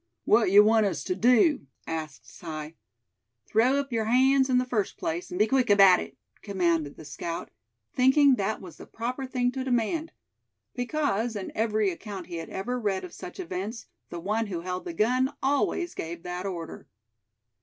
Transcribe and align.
"Wat 0.25 0.49
yuh 0.49 0.63
want 0.63 0.87
us 0.87 1.03
tuh 1.03 1.13
do?" 1.13 1.67
asked 1.85 2.27
Si. 2.27 2.73
"Throw 3.45 3.75
up 3.77 3.91
your 3.93 4.05
hands, 4.05 4.49
in 4.49 4.57
the 4.57 4.65
first 4.65 4.97
place, 4.97 5.29
and 5.29 5.37
be 5.37 5.45
quick 5.45 5.69
about 5.69 5.99
it!" 5.99 6.17
commanded 6.41 6.95
the 6.97 7.05
scout, 7.05 7.51
thinking 7.93 8.33
that 8.33 8.61
was 8.61 8.77
the 8.77 8.87
proper 8.87 9.27
thing 9.27 9.51
to 9.51 9.63
demand; 9.63 10.11
because, 10.73 11.35
in 11.35 11.51
every 11.53 11.91
account 11.91 12.25
he 12.25 12.37
had 12.37 12.49
ever 12.49 12.79
read 12.79 13.03
of 13.03 13.13
such 13.13 13.39
events, 13.39 13.85
the 14.09 14.19
one 14.19 14.47
who 14.47 14.61
held 14.61 14.85
the 14.85 14.93
gun 14.93 15.35
always 15.43 15.93
gave 15.93 16.23
that 16.23 16.47
order. 16.47 16.87